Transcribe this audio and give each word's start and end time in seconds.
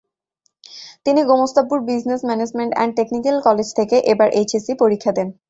তিনি 1.05 1.21
Gomastapur 1.29 1.77
business 1.87 2.21
management 2.25 2.71
and 2.73 2.93
technical 2.97 3.37
college 3.47 3.67
থেকে 3.79 3.95
এবার 4.11 4.27
এইচএসসি 4.39 4.73
পরীক্ষা 4.81 5.11
দেন। 5.17 5.27